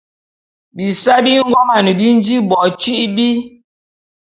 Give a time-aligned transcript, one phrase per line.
[0.75, 3.29] Bisae bi ngoman bi nji bo tîbi.